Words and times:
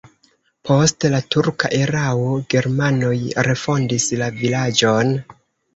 Post 0.69 1.05
la 1.15 1.19
turka 1.35 1.71
erao 1.81 2.33
germanoj 2.55 3.15
refondis 3.51 4.13
la 4.25 4.33
vilaĝon. 4.43 5.17